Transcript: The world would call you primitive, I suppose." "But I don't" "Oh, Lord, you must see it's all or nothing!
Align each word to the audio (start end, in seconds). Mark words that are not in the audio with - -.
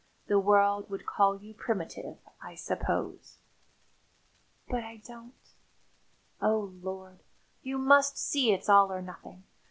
The 0.25 0.39
world 0.39 0.89
would 0.89 1.05
call 1.05 1.39
you 1.39 1.53
primitive, 1.53 2.17
I 2.41 2.55
suppose." 2.55 3.37
"But 4.67 4.83
I 4.83 4.97
don't" 4.97 5.35
"Oh, 6.41 6.73
Lord, 6.81 7.19
you 7.61 7.77
must 7.77 8.17
see 8.17 8.51
it's 8.51 8.67
all 8.67 8.91
or 8.91 9.03
nothing! 9.03 9.43